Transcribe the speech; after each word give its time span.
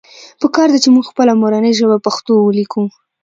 پکار 0.41 0.67
ده 0.73 0.77
چې 0.83 0.89
مونږ 0.93 1.05
خپله 1.11 1.31
مورنۍ 1.41 1.71
ژبه 1.79 1.97
پښتو 2.05 2.31
وليکو 2.39 2.83